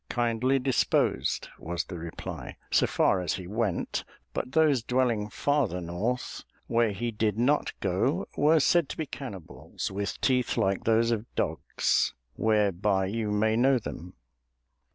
[0.09, 6.43] "Kindly disposed," was the reply, "so far as he went, but those dwelling farther north,
[6.65, 11.27] where he did not go, were said to be cannibals with teeth like those of
[11.35, 14.15] dogs, whereby you may know them."